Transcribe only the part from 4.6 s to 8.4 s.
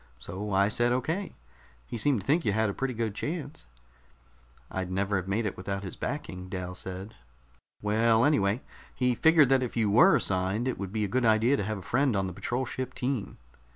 "I'd never have made it without his backing," Dal said. "Well,